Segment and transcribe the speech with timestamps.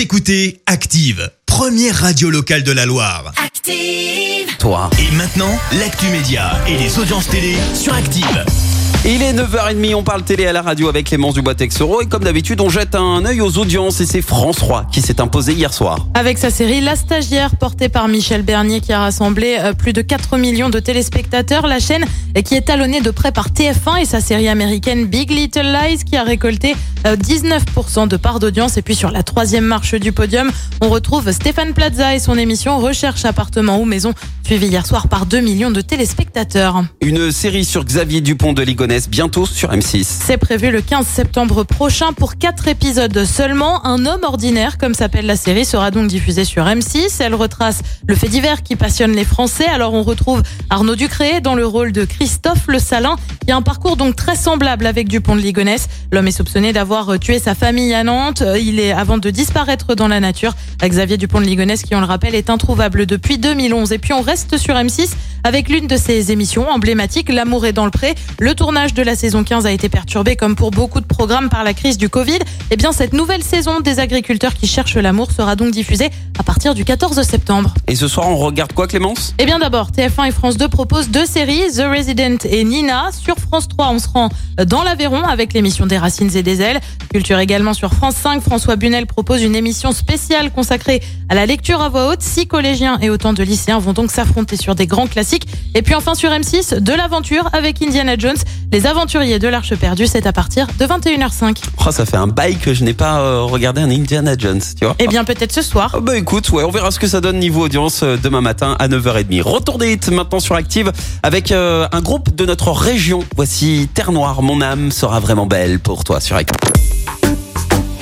[0.00, 3.34] Vous écoutez Active, première radio locale de la Loire.
[3.36, 4.48] Active.
[4.58, 4.88] Toi.
[4.98, 8.69] Et maintenant, l'actu média et les audiences télé sur Active.
[9.06, 12.60] Il est 9h30, on parle télé à la radio avec Clémence Dubois-Texoro et comme d'habitude,
[12.60, 16.06] on jette un œil aux audiences et c'est France 3 qui s'est imposé hier soir.
[16.12, 20.02] Avec sa série La Stagiaire, portée par Michel Bernier, qui a rassemblé euh, plus de
[20.02, 22.04] 4 millions de téléspectateurs, la chaîne
[22.36, 26.04] euh, qui est talonnée de près par TF1 et sa série américaine Big Little Lies,
[26.04, 26.76] qui a récolté
[27.06, 28.76] euh, 19% de part d'audience.
[28.76, 30.50] Et puis sur la troisième marche du podium,
[30.82, 34.12] on retrouve Stéphane Plaza et son émission Recherche appartement ou maison,
[34.44, 36.84] suivie hier soir par 2 millions de téléspectateurs.
[37.00, 40.04] Une série sur Xavier Dupont de Ligonnès bientôt sur M6.
[40.04, 43.86] C'est prévu le 15 septembre prochain pour quatre épisodes seulement.
[43.86, 47.18] Un homme ordinaire, comme s'appelle la série, sera donc diffusée sur M6.
[47.20, 49.66] Elle retrace le fait divers qui passionne les Français.
[49.66, 53.14] Alors on retrouve Arnaud Ducré dans le rôle de Christophe Le Salin.
[53.42, 55.86] Il y a un parcours donc très semblable avec Dupont de Ligonnès.
[56.10, 58.42] L'homme est soupçonné d'avoir tué sa famille à Nantes.
[58.60, 60.54] Il est avant de disparaître dans la nature.
[60.82, 63.92] Xavier Dupont de Ligonnès, qui on le rappelle, est introuvable depuis 2011.
[63.92, 65.10] Et puis on reste sur M6
[65.44, 68.14] avec l'une de ses émissions emblématiques, L'amour est dans le pré.
[68.38, 71.64] Le tournage de la saison 15 a été perturbé, comme pour beaucoup de programmes, par
[71.64, 72.38] la crise du Covid.
[72.70, 76.08] Eh bien, cette nouvelle saison des agriculteurs qui cherchent l'amour sera donc diffusée
[76.40, 77.74] à partir du 14 septembre.
[77.86, 79.34] Et ce soir, on regarde quoi, Clémence?
[79.38, 83.10] Eh bien, d'abord, TF1 et France 2 proposent deux séries, The Resident et Nina.
[83.12, 84.30] Sur France 3, on se rend
[84.66, 86.80] dans l'Aveyron avec l'émission des Racines et des Ailes.
[87.12, 88.40] Culture également sur France 5.
[88.40, 92.22] François Bunel propose une émission spéciale consacrée à la lecture à voix haute.
[92.22, 95.46] Six collégiens et autant de lycéens vont donc s'affronter sur des grands classiques.
[95.74, 98.38] Et puis enfin sur M6, de l'aventure avec Indiana Jones.
[98.72, 101.56] Les aventuriers de l'Arche perdue, c'est à partir de 21h05.
[101.84, 104.84] Oh, ça fait un bail que je n'ai pas euh, regardé un Indiana Jones, tu
[104.84, 104.94] vois.
[104.98, 105.96] Eh bien peut-être ce soir.
[105.98, 108.76] Oh, bah écoute, ouais, on verra ce que ça donne niveau audience euh, demain matin
[108.78, 109.42] à 9h30.
[109.42, 110.92] Retour des maintenant sur Active
[111.22, 113.24] avec euh, un groupe de notre région.
[113.36, 116.56] Voici Terre Noire, mon âme sera vraiment belle pour toi sur Active.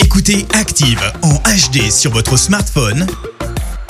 [0.00, 3.06] Écoutez Active en HD sur votre smartphone,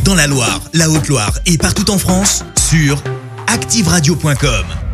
[0.04, 3.02] dans la Loire, la Haute-Loire et partout en France, sur
[3.48, 4.87] activeradio.com.